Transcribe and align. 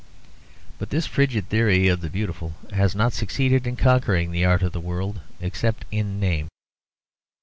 But 0.79 0.89
this 0.89 1.05
frigid 1.05 1.49
theory 1.49 1.87
of 1.87 2.01
the 2.01 2.09
beautiful 2.09 2.55
has 2.73 2.95
not 2.95 3.13
succeeded 3.13 3.67
in 3.67 3.75
conquering 3.75 4.31
the 4.31 4.43
art 4.43 4.63
of 4.63 4.71
the 4.71 4.79
world, 4.81 5.21
except 5.39 5.85
in 5.91 6.19
name. 6.19 6.47